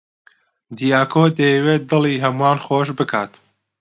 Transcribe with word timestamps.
دیاکۆ 0.77 1.23
دەیەوێت 1.37 1.81
دڵی 1.91 2.21
هەمووان 2.23 2.57
خۆش 2.65 2.87
بکات. 2.97 3.31